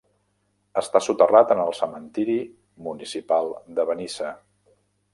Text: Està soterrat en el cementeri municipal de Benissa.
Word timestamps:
Està 0.81 1.01
soterrat 1.07 1.53
en 1.57 1.61
el 1.65 1.69
cementeri 1.81 2.39
municipal 2.89 3.55
de 3.79 3.89
Benissa. 3.93 4.37